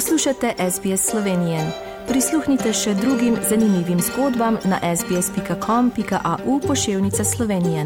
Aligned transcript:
Poslušate 0.00 0.54
SBS 0.70 1.10
Slovenije. 1.10 1.72
Prisluhnite 2.08 2.72
še 2.72 2.94
drugim 2.94 3.36
zanimivim 3.48 4.00
zgodbam 4.00 4.56
na 4.64 4.96
sbsp.com.au 4.96 6.60
pošiljka 6.66 7.24
Slovenije. 7.24 7.84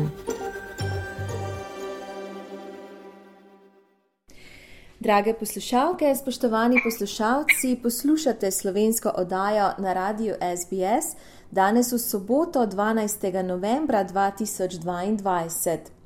Drage 5.01 5.35
poslušalke, 5.35 6.15
spoštovani 6.15 6.77
poslušalci, 6.85 7.81
poslušate 7.83 8.51
slovensko 8.51 9.13
oddajo 9.17 9.73
na 9.79 9.93
radiju 9.93 10.35
SBS 10.39 11.17
danes 11.51 11.93
v 11.93 11.99
soboto 11.99 12.67
12. 12.67 13.43
novembra 13.43 14.05
2022. 14.05 16.04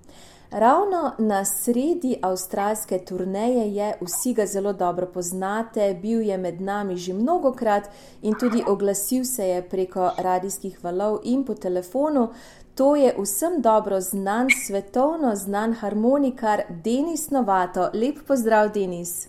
Ravno 0.50 1.12
na 1.18 1.44
sredi 1.44 2.18
avstralske 2.22 2.98
turneje 2.98 3.74
je, 3.74 3.94
vsi 4.00 4.32
ga 4.34 4.46
zelo 4.46 4.72
dobro 4.72 5.06
poznate, 5.06 5.98
bil 6.02 6.20
je 6.20 6.38
med 6.38 6.60
nami 6.60 6.96
že 6.96 7.12
mnogokrat 7.12 7.90
in 8.22 8.34
tudi 8.34 8.64
oglasil 8.66 9.24
se 9.24 9.48
je 9.48 9.68
preko 9.68 10.10
radijskih 10.18 10.84
valov 10.84 11.20
in 11.24 11.44
po 11.44 11.54
telefonu. 11.54 12.32
To 12.74 12.96
je 12.96 13.14
vsem 13.18 13.60
dobro 13.60 14.00
znan, 14.00 14.48
svetovno 14.66 15.36
znan 15.36 15.74
harmonikar 15.74 16.62
Denis 16.68 17.30
Novato. 17.30 17.90
Lep 17.94 18.16
pozdrav, 18.26 18.72
Denis. 18.72 19.28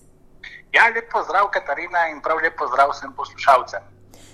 Ja, 0.71 0.87
lep 0.95 1.11
pozdrav, 1.11 1.51
Katarina, 1.51 2.07
in 2.11 2.21
prav 2.21 2.37
lep 2.43 2.55
pozdrav 2.57 2.89
vsem 2.95 3.13
poslušalcem. 3.13 3.81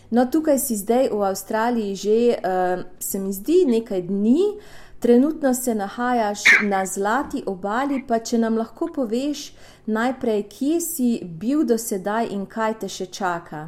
No, 0.09 0.25
tukaj 0.25 0.59
si 0.59 0.75
zdaj 0.75 1.09
v 1.09 1.21
Avstraliji 1.23 1.95
že, 1.95 2.37
uh, 2.37 2.83
se 2.99 3.19
mi 3.19 3.33
zdi, 3.33 3.63
nekaj 3.65 4.01
dni. 4.01 4.41
Uh, 4.53 4.84
Trenutno 5.05 5.53
se 5.53 5.75
nahajaš 5.75 6.39
na 6.61 6.85
Zlati 6.85 7.43
obali, 7.47 7.99
pa 8.07 8.17
če 8.19 8.39
nam 8.41 8.55
lahko 8.57 8.87
poveš 8.95 9.51
najprej, 9.85 10.39
kje 10.49 10.79
si 10.81 11.09
bil 11.41 11.61
do 11.69 11.77
sedaj 11.77 12.31
in 12.33 12.47
kaj 12.49 12.73
te 12.83 12.89
še 12.89 13.05
čaka. 13.17 13.59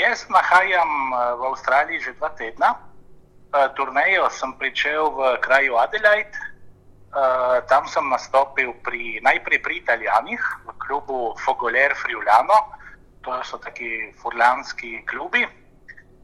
Jaz 0.00 0.22
nahajam 0.32 0.94
eh, 1.18 1.34
v 1.36 1.50
Avstraliji 1.50 2.00
že 2.06 2.14
dva 2.16 2.30
tedna. 2.38 2.70
Eh, 2.78 3.68
turnejo 3.76 4.30
sem 4.38 4.56
pričel 4.56 5.12
v 5.18 5.36
kraju 5.44 5.76
Adelaide. 5.84 6.32
Eh, 6.32 7.60
tam 7.68 7.84
sem 7.84 8.08
nastopil 8.08 8.72
pri, 8.88 9.20
najprej 9.20 9.60
pri 9.68 9.84
Italijanih, 9.84 10.40
v 10.64 10.78
klubu 10.86 11.36
Fogoler 11.44 11.92
Friulano. 11.92 12.62
To 13.20 13.36
so 13.44 13.60
taki 13.60 14.16
furlanski 14.16 15.04
klubi, 15.04 15.44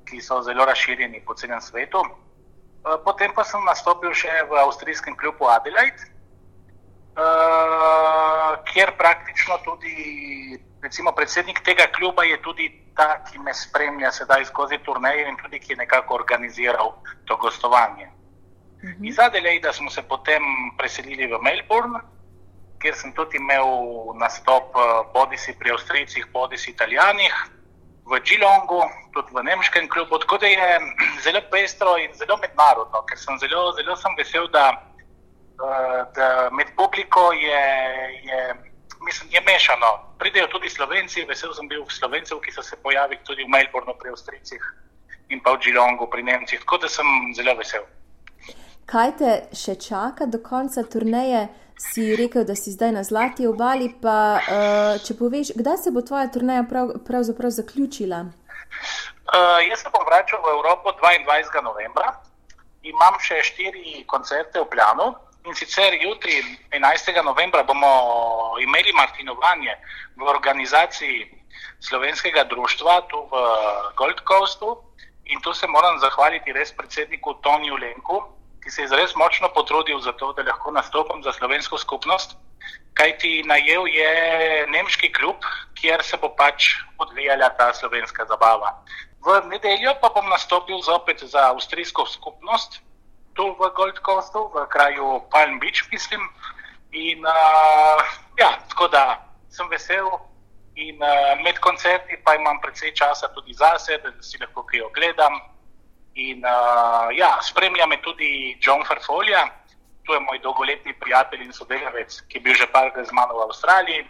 ki 0.09 0.25
so 0.25 0.41
zelo 0.41 0.65
razširjeni 0.65 1.21
po 1.29 1.37
celem 1.37 1.61
svetu. 1.61 2.01
Eh, 2.83 2.98
potem 3.05 3.30
pa 3.30 3.44
sem 3.47 3.62
nastopil 3.64 4.11
še 4.11 4.30
v 4.50 4.58
avstrijskem 4.58 5.14
klubu 5.14 5.47
Adelaide, 5.47 6.02
uh, 7.14 8.58
kjer 8.66 8.91
praktično 8.98 9.58
tudi 9.62 10.58
recimo, 10.83 11.12
predsednik 11.14 11.62
tega 11.62 11.86
kluba 11.94 12.27
je 12.27 12.41
tudi 12.42 12.66
ta, 12.98 13.22
ki 13.22 13.38
me 13.38 13.55
spremlja 13.55 14.10
sedaj 14.10 14.50
skozi 14.50 14.83
turneje 14.83 15.28
in 15.30 15.38
tudi 15.38 15.62
ki 15.62 15.72
je 15.72 15.83
nekako 15.86 16.19
organiziral 16.19 16.98
to 17.25 17.36
gostovanje. 17.36 18.10
Uh 18.83 18.88
mhm. 18.88 18.98
-huh. 18.98 19.08
Iz 19.08 19.19
Adelaida 19.19 19.72
smo 19.72 19.91
se 19.91 20.03
potem 20.03 20.42
preselili 20.78 21.27
v 21.27 21.38
Melbourne, 21.38 22.00
kjer 22.83 22.94
sem 22.94 23.12
tudi 23.12 23.36
imel 23.36 23.66
nastop, 24.19 24.75
eh, 24.75 25.12
bodi 25.14 25.38
si 25.38 25.55
pri 25.58 25.70
Avstrijcih, 25.70 26.27
bodi 26.33 26.58
si 26.58 26.70
Italijanih 26.70 27.34
v 28.05 28.20
Geelongu, 28.27 28.83
tudi 29.12 29.31
v 29.34 29.42
nemškem 29.42 29.89
klubu. 29.89 30.19
Tako 30.19 30.39
da 30.39 30.47
je 30.47 30.81
zelo 31.25 31.41
pestro 31.50 31.97
in 31.97 32.11
zelo 32.14 32.36
mednarodno, 32.36 33.03
ker 33.06 33.19
sem 33.19 33.39
zelo, 33.39 33.72
zelo 33.78 33.97
sem 33.97 34.17
vesel, 34.19 34.48
da, 34.50 34.67
eh, 35.62 36.00
da 36.17 36.50
med 36.50 36.75
publiko 36.77 37.33
je, 37.33 37.62
je, 38.27 38.41
mislim, 39.06 39.31
je 39.31 39.41
mešano. 39.47 39.92
Pridejo 40.19 40.47
tudi 40.47 40.70
slovenci, 40.70 41.27
vesel 41.28 41.55
sem 41.55 41.69
bil 41.69 41.86
slovencev, 41.89 42.41
ki 42.41 42.53
so 42.53 42.62
se 42.62 42.77
pojavili 42.82 43.21
tudi 43.25 43.44
v 43.44 43.50
Melbourneu 43.54 43.94
pri 43.99 44.15
Avstrijcih 44.15 44.62
in 45.31 45.41
pa 45.41 45.54
v 45.54 45.62
Geelongu 45.65 46.10
pri 46.10 46.22
Nemcih. 46.22 46.60
Tako 46.60 46.84
da 46.84 46.88
sem 46.88 47.06
zelo 47.34 47.54
vesel. 47.56 47.87
Kaj 48.87 49.10
te 49.19 49.31
še 49.56 49.78
čaka 49.81 50.27
do 50.27 50.43
konca 50.43 50.82
turneje? 50.84 51.47
Si 51.82 52.16
rekel, 52.16 52.44
da 52.44 52.54
si 52.54 52.70
zdaj 52.70 52.93
na 52.93 53.03
zlati 53.04 53.47
obali. 53.47 53.91
Pa, 54.03 54.16
uh, 54.38 55.03
če 55.03 55.16
poveš, 55.19 55.53
kdaj 55.59 55.78
se 55.84 55.91
bo 55.91 56.03
tvoja 56.06 56.31
turnaja 56.31 56.62
prav, 56.69 56.94
pravzaprav 57.06 57.50
zaključila? 57.50 58.25
Uh, 59.32 59.59
jaz 59.69 59.82
se 59.82 59.91
bom 59.92 60.04
vračal 60.06 60.42
v 60.44 60.54
Evropo 60.56 60.94
22. 61.03 61.65
novembra. 61.65 62.15
Imam 62.82 63.19
še 63.22 63.42
štiri 63.47 64.03
koncerte 64.06 64.62
v 64.62 64.71
planu. 64.71 65.12
In 65.47 65.56
sicer 65.59 65.94
jutri, 65.98 66.38
11. 66.71 67.19
novembra, 67.26 67.65
bomo 67.66 67.91
imeli 68.62 68.92
Martinovanje 68.94 69.75
v 70.16 70.28
organizaciji 70.31 71.26
slovenskega 71.82 72.44
društva 72.44 73.00
tu 73.10 73.26
v 73.26 73.42
Gold 73.98 74.22
Coastu. 74.28 74.78
In 75.34 75.41
tu 75.41 75.54
se 75.54 75.66
moram 75.66 75.98
zahvaliti 75.98 76.53
res 76.53 76.71
predsedniku 76.76 77.34
Toniju 77.42 77.76
Lenku, 77.76 78.22
ki 78.62 78.71
se 78.71 78.83
je 78.83 78.97
res 78.97 79.15
močno 79.19 79.49
potrudil 79.55 80.00
za 80.00 80.12
to, 80.12 80.33
da 80.33 80.43
lahko 80.47 80.71
nastopim 80.71 81.23
za 81.23 81.33
slovensko 81.33 81.78
skupnost. 81.78 82.37
Kaj 82.95 83.19
ti 83.19 83.43
najel 83.47 83.87
je 83.89 84.12
nemški 84.71 85.12
klub, 85.12 85.43
kjer 85.75 86.03
se 86.05 86.17
bo 86.17 86.31
pač 86.37 86.77
odvijala 86.99 87.49
ta 87.59 87.72
slovenska 87.75 88.25
zabava. 88.31 88.77
V 89.22 89.41
nedeljo 89.51 89.95
pa 90.01 90.11
bom 90.15 90.28
nastopil 90.28 90.83
zopet 90.83 91.22
za 91.22 91.51
avstrijsko 91.51 92.06
skupnost, 92.06 92.83
tu 93.34 93.55
v 93.59 93.71
Gold 93.75 93.99
Coastu, 94.05 94.51
v 94.55 94.67
kraju 94.69 95.22
Palm 95.31 95.59
Beach, 95.59 95.89
mislim. 95.91 96.21
In 96.93 97.25
uh, 97.25 98.03
ja, 98.39 98.59
tako 98.69 98.89
da 98.89 99.25
sem 99.51 99.69
vesel. 99.69 100.06
In 100.77 101.01
uh, 101.03 101.39
med 101.45 101.59
koncerti 101.61 102.17
pa 102.25 102.34
imam 102.34 102.61
precej 102.61 102.93
časa 102.97 103.28
tudi 103.33 103.53
zase, 103.53 103.99
da 104.05 104.12
si 104.22 104.39
lahko 104.41 104.65
kaj 104.69 104.84
ogledam. 104.89 105.41
In 106.15 106.45
uh, 106.45 107.09
ja, 107.17 107.39
spremlja 107.41 107.87
me 107.87 107.97
tudi 108.05 108.56
John 108.61 108.84
Farfolja, 108.84 109.47
to 110.05 110.15
je 110.15 110.21
moj 110.21 110.39
dolgoletni 110.39 110.93
prijatelj 110.93 111.45
in 111.47 111.53
sodelavec, 111.53 112.21
ki 112.28 112.39
je 112.39 112.43
bil 112.43 112.55
že 112.55 112.67
parkrat 112.67 113.06
z 113.06 113.12
mano 113.12 113.39
v 113.39 113.47
Avstraliji. 113.49 114.05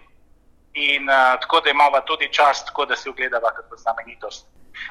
In 0.74 1.08
uh, 1.08 1.38
tako 1.40 1.60
da 1.60 1.70
imamo 1.70 2.00
tudi 2.00 2.32
čast, 2.32 2.66
tako 2.66 2.86
da 2.86 2.96
si 2.96 3.08
ogledava 3.08 3.52
kot 3.54 3.78
znamenitost. 3.78 4.46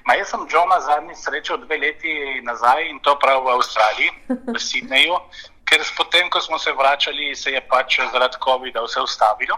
Ma 0.06 0.14
jaz 0.14 0.30
sem 0.30 0.48
Johna 0.50 0.80
zadnji 0.80 1.16
srečal 1.16 1.58
dve 1.58 1.78
leti 1.78 2.42
nazaj 2.44 2.90
in 2.90 3.00
to 3.00 3.16
prav 3.20 3.44
v 3.44 3.50
Avstraliji, 3.58 4.12
v 4.30 4.58
Sydneyju, 4.68 5.18
ker 5.66 5.84
potem, 5.98 6.30
ko 6.30 6.40
smo 6.40 6.60
se 6.60 6.72
vračali, 6.72 7.36
se 7.36 7.52
je 7.52 7.62
pač 7.68 8.00
zaradi 8.12 8.38
COVID-a 8.44 8.86
vse 8.86 9.02
ustavilo. 9.02 9.58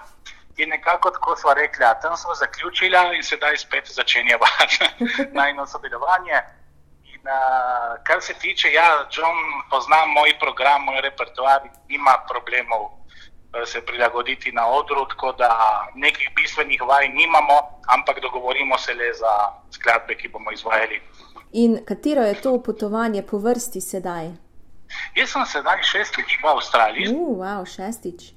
In 0.58 0.70
nekako 0.70 1.12
tako 1.12 1.36
smo 1.36 1.54
rekli, 1.54 1.86
tam 2.02 2.18
smo 2.18 2.36
zaključili 2.36 2.98
in 3.18 3.24
sedaj 3.24 3.58
spet 3.58 3.88
začenjamo 3.88 4.46
najno 5.40 5.66
sodelovanje. 5.68 6.42
Uh, 7.24 8.04
kar 8.04 8.22
se 8.22 8.34
tiče, 8.34 8.68
ja, 8.72 9.08
John 9.12 9.38
pozna 9.70 10.06
moj 10.06 10.40
program, 10.40 10.84
moj 10.84 11.02
repertoar, 11.02 11.62
ima 11.88 12.16
problemov 12.30 12.84
uh, 12.84 12.92
se 13.66 13.86
prilagoditi 13.86 14.52
na 14.52 14.68
odru, 14.68 15.06
tako 15.08 15.32
da 15.32 15.50
nekih 15.96 16.30
bistvenih 16.36 16.82
vaj 16.82 17.08
nimamo, 17.10 17.54
ampak 17.88 18.20
dogovorimo 18.22 18.78
se 18.78 18.94
le 18.94 19.14
za 19.14 19.34
skladbe, 19.72 20.18
ki 20.18 20.28
bomo 20.28 20.52
izvajali. 20.52 21.02
In 21.52 21.80
katero 21.86 22.22
je 22.22 22.42
to 22.42 22.64
potovanje 22.64 23.22
po 23.22 23.38
vrsti 23.38 23.82
sedaj? 23.82 24.28
Jaz 25.16 25.32
sem 25.32 25.46
sedaj 25.46 25.80
šestič 25.84 26.38
v 26.44 26.48
Avstraliji. 26.48 27.08
Uh, 27.16 27.40
wow, 27.40 27.64
šestič. 27.64 28.36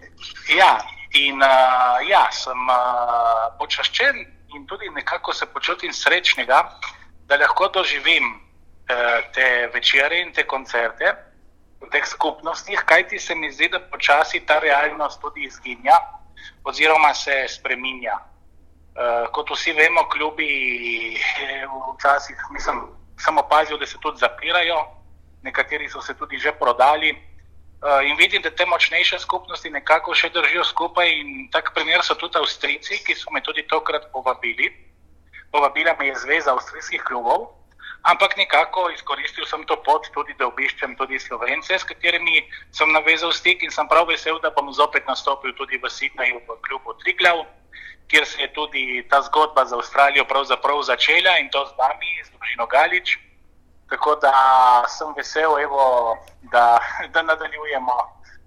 Ja, 0.55 0.79
in 1.11 1.43
uh, 1.43 1.99
ja, 2.07 2.31
sem 2.31 2.71
uh, 2.71 3.51
počaščen 3.59 4.25
in 4.55 4.67
tudi 4.67 4.95
nekako 4.95 5.35
se 5.35 5.47
počutim 5.47 5.93
srečnega, 5.93 6.63
da 7.27 7.35
lahko 7.35 7.67
doživim 7.75 8.46
Eh, 8.46 8.46
te 9.35 9.47
večere 9.75 10.21
in 10.21 10.33
te 10.33 10.45
koncerte 10.47 11.15
v 11.81 11.89
teh 11.93 12.07
skupnostih, 12.07 12.83
kajti 12.87 13.19
se 13.19 13.35
mi 13.35 13.51
zdi, 13.53 13.69
da 13.69 13.81
počasi 13.81 14.41
ta 14.47 14.59
realnost 14.59 15.21
tudi 15.21 15.45
izginja 15.45 15.97
oziroma 16.65 17.15
se 17.15 17.47
spreminja. 17.49 18.19
Uh, 18.97 19.29
kot 19.33 19.51
vsi 19.53 19.75
vemo, 19.77 20.07
klubi 20.09 20.49
eh, 21.13 21.67
včasih, 21.69 22.37
mislim, 22.51 22.81
sem 23.21 23.39
opazil, 23.39 23.77
da 23.79 23.87
se 23.87 23.99
tudi 24.01 24.19
zapirajo, 24.19 24.79
nekateri 25.45 25.89
so 25.89 26.01
se 26.01 26.15
tudi 26.15 26.39
že 26.39 26.53
prodali. 26.53 27.13
Uh, 27.13 28.01
in 28.09 28.17
vidim, 28.17 28.43
da 28.43 28.51
te 28.51 28.65
močnejše 28.65 29.19
skupnosti 29.19 29.71
nekako 29.71 30.15
še 30.15 30.31
držijo 30.33 30.65
skupaj. 30.65 31.13
In 31.13 31.51
tak 31.53 31.75
primer 31.75 32.01
so 32.03 32.17
tudi 32.17 32.41
Avstrijci, 32.41 33.03
ki 33.05 33.15
so 33.15 33.31
me 33.31 33.45
tudi 33.45 33.67
tokrat 33.69 34.09
povabili. 34.13 34.73
Povabila 35.53 35.93
me 36.01 36.09
je 36.09 36.17
Zveza 36.25 36.57
avstrijskih 36.57 37.05
klubov, 37.05 37.53
ampak 38.07 38.37
nekako 38.37 38.91
izkoristil 38.95 39.47
sem 39.47 39.67
to 39.67 39.77
pot 39.83 40.07
tudi, 40.15 40.35
da 40.39 40.47
obiščem 40.47 40.95
tudi 40.97 41.19
slovence, 41.19 41.75
s 41.75 41.85
katerimi 41.85 42.47
sem 42.71 42.91
navezal 42.95 43.35
stik 43.35 43.63
in 43.67 43.71
sem 43.75 43.89
prav 43.91 44.07
vesel, 44.07 44.39
da 44.41 44.51
bom 44.55 44.71
zopet 44.73 45.07
nastopil 45.11 45.53
tudi 45.59 45.79
v 45.83 45.91
Sydneyju 45.91 46.41
v 46.47 46.59
klubu 46.63 46.95
Triglav, 47.03 47.45
kjer 48.07 48.27
se 48.27 48.43
je 48.43 48.49
tudi 48.55 49.03
ta 49.11 49.23
zgodba 49.27 49.67
za 49.67 49.77
Avstralijo 49.77 50.25
pravzaprav 50.25 50.83
začela 50.83 51.39
in 51.43 51.51
to 51.51 51.67
z 51.67 51.75
nami, 51.79 52.23
z 52.23 52.31
družino 52.31 52.67
Galič. 52.67 53.19
Tako 53.87 54.19
da 54.19 54.35
sem 54.91 55.15
vesel, 55.15 55.59
evo, 55.63 56.19
da, 56.51 56.79
da 57.15 57.23
nadaljujemo 57.23 57.95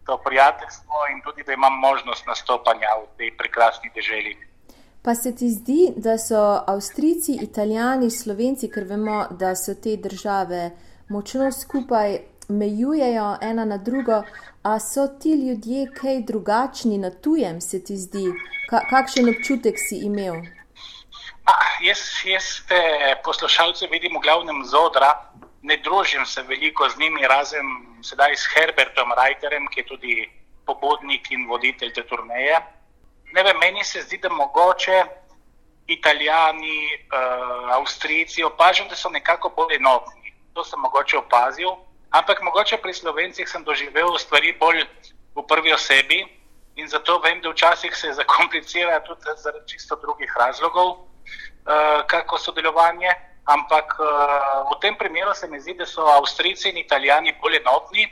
to 0.06 0.18
prijateljstvo 0.18 1.08
in 1.12 1.22
tudi, 1.22 1.44
da 1.44 1.54
imam 1.54 1.80
možnost 1.80 2.28
nastopanja 2.28 2.92
v 3.00 3.08
tej 3.18 3.30
prekrasni 3.38 3.92
deželi. 3.96 4.49
Pa 5.02 5.16
se 5.16 5.36
ti 5.36 5.50
zdi, 5.50 5.94
da 5.96 6.18
so 6.18 6.64
Avstrijci, 6.68 7.38
Italijani, 7.42 8.12
Slovenci, 8.12 8.68
ker 8.68 8.84
vemo, 8.84 9.28
da 9.32 9.56
so 9.56 9.76
te 9.84 9.96
države 9.98 10.72
močno 11.10 11.52
skupaj, 11.52 12.18
mejujejo 12.50 13.38
ena 13.42 13.66
na 13.66 13.78
drugo, 13.78 14.24
a 14.64 14.80
so 14.80 15.08
ti 15.08 15.32
ljudje 15.32 15.86
kaj 15.94 16.22
drugačni 16.28 16.98
na 16.98 17.12
tujem, 17.12 17.62
se 17.62 17.84
ti 17.84 17.98
zdi? 17.98 18.26
Ka 18.70 18.82
kakšen 18.90 19.30
občutek 19.30 19.80
si 19.80 20.02
imel? 20.06 20.42
A, 21.46 21.54
jaz, 21.86 22.02
jaz 22.26 22.50
te 22.68 22.82
poslušalce 23.24 23.88
vidim 23.92 24.18
v 24.18 24.24
glavnem 24.26 24.66
zodra, 24.66 25.14
ne 25.62 25.78
družim 25.84 26.26
se 26.26 26.44
veliko 26.44 26.90
z 26.90 27.00
njimi, 27.00 27.28
razen 27.28 27.72
sedaj 28.04 28.36
s 28.36 28.52
Herbertom 28.54 29.16
Reiterjem, 29.22 29.68
ki 29.72 29.80
je 29.80 29.88
tudi 29.88 30.16
pobudnik 30.66 31.32
in 31.32 31.48
voditelj 31.48 31.94
te 31.94 32.04
turneje. 32.04 32.60
Ne 33.40 33.44
vem, 33.44 33.58
meni 33.58 33.84
se 33.84 34.02
zdi, 34.02 34.18
da 34.18 34.30
mogoče 34.30 35.04
Italijani, 35.88 36.80
uh, 37.08 37.76
Avstrijci 37.76 38.44
opažam, 38.44 38.88
da 38.90 38.96
so 38.96 39.10
nekako 39.10 39.50
bolj 39.50 39.76
enotni. 39.76 40.34
To 40.54 40.64
sem 40.64 40.80
mogoče 40.80 41.18
opazil, 41.18 41.70
ampak 42.12 42.42
mogoče 42.44 42.78
pri 42.78 42.94
Slovencih 42.94 43.48
sem 43.50 43.64
doživel 43.64 44.18
stvari 44.20 44.52
bolj 44.60 44.84
v 45.36 45.46
prvi 45.48 45.72
osebi 45.74 46.18
in 46.76 46.88
zato 46.88 47.16
vem, 47.24 47.40
da 47.42 47.54
včasih 47.54 47.96
se 47.96 48.12
zakomplicira 48.14 49.00
tudi 49.08 49.38
zaradi 49.38 49.72
čisto 49.72 49.96
drugih 49.96 50.36
razlogov, 50.40 50.90
uh, 50.90 52.04
kako 52.08 52.38
sodelovanje. 52.38 53.16
Ampak 53.48 53.96
uh, 54.00 54.68
v 54.68 54.80
tem 54.82 55.00
primeru 55.00 55.34
se 55.34 55.48
mi 55.48 55.62
zdi, 55.64 55.78
da 55.80 55.86
so 55.86 56.12
Avstrijci 56.18 56.70
in 56.70 56.84
Italijani 56.84 57.38
bolj 57.40 57.56
enotni 57.64 58.04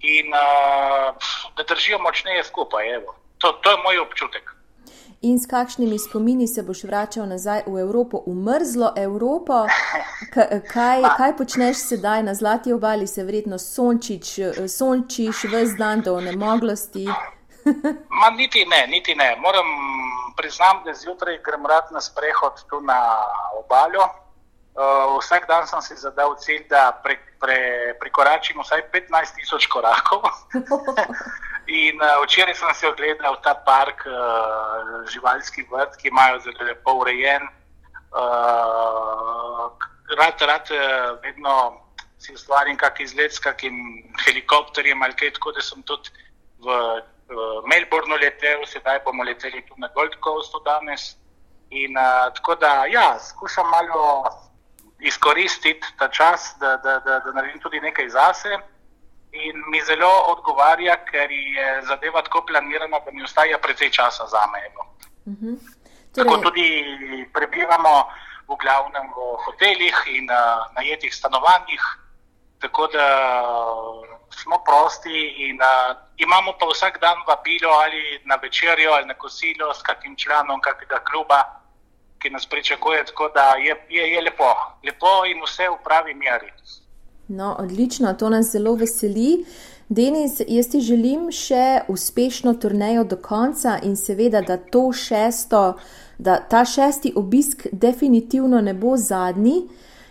in 0.00 0.28
uh, 0.28 1.32
da 1.56 1.62
držijo 1.64 1.98
močneje 2.04 2.44
skupaj. 2.44 2.94
Evo. 3.00 3.16
To, 3.38 3.52
to 3.52 3.70
je 3.70 3.82
moj 3.84 3.98
občutek. 4.04 4.57
In 5.20 5.38
s 5.38 5.46
kakšnimi 5.46 5.98
spomini 5.98 6.46
se 6.46 6.62
boš 6.62 6.84
vračal 6.84 7.26
nazaj 7.26 7.62
v 7.66 7.80
Evropo, 7.80 8.22
v 8.26 8.34
mrzlo 8.34 8.92
Evropo? 8.96 9.64
K 10.30 10.60
kaj, 10.72 11.02
kaj 11.16 11.36
počneš 11.36 11.76
sedaj 11.88 12.22
na 12.22 12.34
Zlati 12.34 12.72
obali, 12.72 13.06
se 13.06 13.24
verjetno 13.24 13.58
sončič, 13.58 14.38
sončiš 14.68 15.44
vse 15.50 15.74
dan 15.78 16.00
do 16.06 16.20
nemoglosti? 16.20 17.06
Ma, 18.20 18.30
niti 18.30 18.62
ne, 18.64 18.86
niti 18.86 19.14
ne. 19.14 19.36
Moram 19.42 19.66
priznati, 20.36 20.86
da 20.86 20.94
zjutraj 20.94 21.42
grem 21.42 21.66
rad 21.66 21.90
na 21.90 22.00
sprehod 22.00 22.62
tu 22.70 22.80
na 22.80 23.00
obalju. 23.58 24.06
Uh, 24.78 25.18
vsak 25.18 25.50
dan 25.50 25.66
sem 25.66 25.82
si 25.82 25.96
zadal 25.98 26.38
cilj, 26.38 26.68
da 26.70 26.94
pre, 27.02 27.18
pre, 27.42 27.58
prekoračim 27.98 28.60
vsaj 28.62 28.84
15 28.94 29.34
tisoč 29.34 29.66
korakov. 29.66 30.22
In 31.82 31.98
uh, 31.98 32.22
včeraj 32.22 32.54
sem 32.54 32.70
si 32.78 32.86
ogledal 32.86 33.42
ta 33.42 33.58
park, 33.58 34.06
uh, 34.06 35.02
živalski 35.10 35.66
vrt, 35.66 35.98
ki 35.98 36.14
imajo 36.14 36.38
zelo 36.46 36.62
lepo 36.70 36.94
urejen. 37.02 37.42
Uh, 38.14 39.66
rad, 40.14 40.38
rad, 40.46 40.70
uh, 40.70 41.18
vedno 41.26 41.82
si 42.22 42.38
ustvarim 42.38 42.78
kakšen 42.78 43.10
izlet 43.10 43.34
s 43.34 43.42
kakim 43.42 43.74
helikopterjem 44.22 45.02
ali 45.02 45.18
kaj 45.18 45.34
tako, 45.42 45.58
da 45.58 45.62
sem 45.62 45.82
tudi 45.82 46.14
v 46.62 46.70
uh, 46.70 47.66
Melbourneu 47.66 48.22
letel, 48.22 48.62
sedaj 48.62 49.02
bomo 49.02 49.26
leteli 49.26 49.66
tudi 49.66 49.82
na 49.82 49.90
Gold 49.90 50.14
Coastu 50.22 50.62
danes. 50.62 51.16
In 51.74 51.98
uh, 51.98 52.30
tako 52.38 52.54
da, 52.62 52.86
ja, 52.86 53.18
skušam 53.18 53.66
malo 53.74 54.22
izkoristiti 55.00 55.86
ta 55.98 56.08
čas, 56.08 56.54
da, 56.60 56.76
da, 56.76 56.98
da, 56.98 57.18
da 57.18 57.32
naredim 57.32 57.60
tudi 57.60 57.80
nekaj 57.80 58.08
zase. 58.08 58.58
In 59.32 59.62
mi 59.70 59.80
zelo 59.84 60.10
odgovarja, 60.32 60.96
ker 61.04 61.30
je 61.30 61.82
zadeva 61.86 62.22
tako 62.22 62.46
planirana, 62.46 62.98
da 63.04 63.10
mi 63.12 63.22
ostaja 63.22 63.58
precej 63.58 63.90
časa 63.90 64.26
za 64.26 64.46
me. 64.52 64.62
Uh 65.24 65.32
-huh. 65.32 65.58
torej... 66.14 66.24
Tako 66.24 66.36
tudi 66.36 66.68
prebivamo 67.32 68.08
v 68.48 68.56
glavnem 68.56 69.06
v 69.12 69.36
hotelih 69.44 69.96
in 70.06 70.30
uh, 70.30 70.64
najetih 70.74 71.14
stanovanjih, 71.14 71.82
tako 72.58 72.86
da 72.86 73.08
smo 74.32 74.58
prosti 74.64 75.48
in 75.48 75.60
uh, 75.60 75.96
imamo 76.16 76.52
pa 76.58 76.66
vsak 76.66 77.00
dan 77.00 77.16
vabilo 77.26 77.70
ali 77.70 78.20
na 78.24 78.36
večerjo 78.36 78.92
ali 78.92 79.06
na 79.06 79.14
kosilo 79.14 79.74
s 79.74 79.82
kakim 79.82 80.16
članom 80.16 80.60
kakega 80.60 80.98
kluba, 81.04 81.44
ki 82.18 82.30
nas 82.30 82.46
pričakuje. 82.46 83.04
Tako 83.04 83.30
da 83.34 83.54
je, 83.64 83.76
je, 83.88 84.10
je 84.12 84.22
lepo, 84.22 84.50
lepo 84.84 85.24
in 85.30 85.42
vse 85.46 85.68
v 85.68 85.78
pravi 85.84 86.14
meri. 86.14 86.52
No, 87.28 87.56
odlično, 87.58 88.12
to 88.14 88.28
nas 88.28 88.52
zelo 88.52 88.74
veseli. 88.74 89.44
Denis, 89.88 90.40
jaz 90.48 90.68
ti 90.68 90.80
želim 90.80 91.30
še 91.32 91.80
uspešno 91.88 92.54
turnejo 92.60 93.04
do 93.04 93.16
konca 93.16 93.78
in 93.82 93.96
seveda, 93.96 94.40
da, 94.40 94.58
šesto, 94.92 95.78
da 96.18 96.40
ta 96.40 96.64
šesti 96.64 97.12
obisk 97.16 97.66
definitivno 97.72 98.60
ne 98.60 98.74
bo 98.74 98.96
zadnji. 98.96 99.62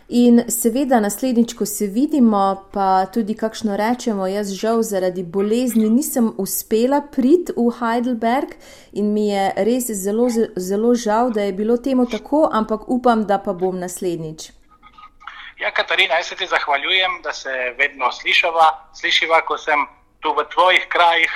In 0.07 0.45
seveda, 0.47 1.01
naslednjič, 1.03 1.53
ko 1.59 1.65
se 1.65 1.85
vidimo, 1.91 2.69
pa 2.71 3.05
tudi 3.11 3.33
kakšno 3.35 3.75
rečemo, 3.75 4.27
jaz 4.27 4.53
žal 4.55 4.79
zaradi 4.79 5.23
bolezni 5.23 5.89
nisem 5.91 6.29
uspela 6.39 7.01
priti 7.11 7.51
v 7.57 7.73
Heidelberg 7.79 8.53
in 8.93 9.11
mi 9.11 9.27
je 9.27 9.51
res 9.67 9.91
zelo, 9.91 10.29
zelo 10.55 10.93
žal, 10.95 11.33
da 11.35 11.43
je 11.43 11.51
bilo 11.53 11.75
temu 11.77 12.05
tako, 12.07 12.47
ampak 12.53 12.87
upam, 12.87 13.25
da 13.27 13.35
pa 13.43 13.51
bom 13.51 13.75
naslednjič. 13.79 14.51
Ja, 15.59 15.73
Katarina, 15.75 16.21
jaz 16.21 16.31
se 16.31 16.35
ti 16.39 16.47
zahvaljujem, 16.47 17.19
da 17.23 17.33
se 17.33 17.75
vedno 17.77 18.07
slišava, 18.11 18.69
slišiva, 18.95 19.41
ko 19.43 19.57
sem 19.57 19.83
tu 20.23 20.31
v 20.31 20.47
tvojih 20.53 20.87
krajih. 20.87 21.33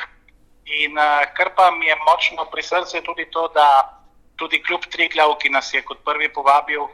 In 0.86 0.96
uh, 0.96 1.28
kar 1.36 1.52
pa 1.58 1.72
mi 1.76 1.92
je 1.92 2.00
močno 2.08 2.48
pri 2.48 2.64
srcu, 2.64 2.96
je 2.98 3.04
tudi 3.04 3.28
to, 3.32 3.50
da 3.52 4.00
tudi 4.40 4.64
kljub 4.64 4.88
Triglav, 4.88 5.36
ki 5.44 5.50
nas 5.50 5.74
je 5.74 5.82
kot 5.84 6.06
prvi 6.06 6.32
povabil, 6.34 6.88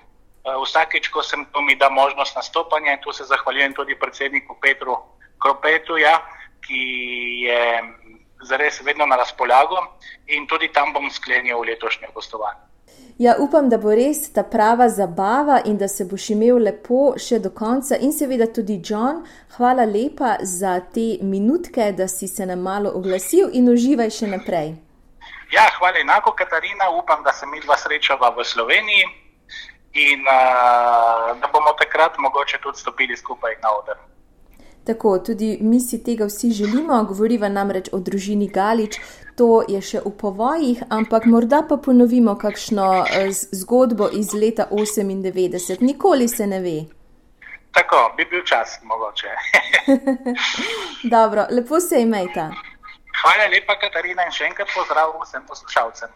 vsakeč, 0.64 1.10
ko 1.12 1.24
sem 1.24 1.46
tu, 1.52 1.62
mi 1.62 1.76
da 1.76 1.90
možnost 1.90 2.36
nastopanja 2.36 2.94
in 2.94 3.02
tu 3.04 3.14
se 3.14 3.24
zahvaljujem 3.24 3.74
tudi 3.74 4.00
predsedniku 4.00 4.56
Petru 4.62 4.98
Kropetu, 5.42 5.98
ja, 5.98 6.18
ki 6.62 6.84
je 7.48 7.84
zares 8.42 8.82
vedno 8.82 9.06
na 9.06 9.16
razpolago 9.16 9.78
in 10.28 10.48
tudi 10.48 10.72
tam 10.74 10.94
bom 10.94 11.10
sklenil 11.12 11.60
letošnje 11.68 12.08
gostovanje. 12.14 12.68
Ja, 13.18 13.36
upam, 13.40 13.70
da 13.70 13.78
bo 13.82 13.96
res 13.98 14.28
ta 14.34 14.44
prava 14.44 14.90
zabava 14.90 15.62
in 15.66 15.78
da 15.78 15.88
se 15.88 16.06
boš 16.06 16.30
imel 16.36 16.60
lepo 16.62 17.16
še 17.18 17.40
do 17.42 17.50
konca. 17.50 17.98
In 17.98 18.12
seveda 18.14 18.46
tudi 18.54 18.78
John, 18.86 19.24
hvala 19.58 19.88
lepa 19.90 20.36
za 20.42 20.76
te 20.94 21.18
minutke, 21.22 21.92
da 21.98 22.08
si 22.08 22.28
se 22.28 22.46
nam 22.46 22.62
malo 22.62 22.92
oglasil 23.00 23.50
in 23.54 23.72
uživaj 23.74 24.14
še 24.20 24.30
naprej. 24.36 24.76
Ja, 25.50 25.66
hvala 25.80 25.98
enako, 26.04 26.36
Katarina. 26.38 26.92
Upam, 26.94 27.24
da 27.24 27.34
se 27.34 27.50
mi 27.50 27.62
dva 27.66 27.78
srečava 27.78 28.30
v 28.38 28.46
Sloveniji 28.46 29.10
in 29.98 30.22
uh, 30.22 31.40
da 31.42 31.50
bomo 31.54 31.74
takrat 31.80 32.18
mogoče 32.18 32.58
tudi 32.64 32.78
stopili 32.78 33.18
skupaj 33.18 33.56
na 33.64 33.70
oder. 33.80 33.98
Tako, 34.88 35.20
tudi 35.20 35.58
mi 35.62 35.80
si 35.80 36.04
tega 36.04 36.26
vsi 36.26 36.52
želimo, 36.52 37.04
govoriva 37.04 37.50
namreč 37.50 37.90
o 37.92 38.00
družini 38.00 38.48
Galič, 38.48 39.00
to 39.36 39.64
je 39.68 39.82
še 39.82 40.00
v 40.06 40.12
povojih, 40.22 40.84
ampak 40.90 41.26
morda 41.28 41.60
pa 41.70 41.76
ponovimo 41.78 42.38
kakšno 42.40 42.86
eh, 43.04 43.28
zgodbo 43.62 44.08
iz 44.14 44.32
leta 44.34 44.70
98, 44.72 45.82
nikoli 45.82 46.28
se 46.28 46.48
ne 46.48 46.60
ve. 46.60 46.78
Tako, 47.76 48.14
bi 48.18 48.26
bil 48.26 48.46
čas, 48.48 48.80
mogoče. 48.84 49.34
Dobro, 51.16 51.46
lepo 51.52 51.80
se 51.80 52.02
imejte. 52.02 52.48
Hvala 53.22 53.50
lepa, 53.52 53.76
Katarina, 53.82 54.24
in 54.26 54.32
še 54.32 54.48
enkrat 54.48 54.72
pozdrav 54.72 55.12
vsem 55.20 55.44
poslušalcem. 55.50 56.16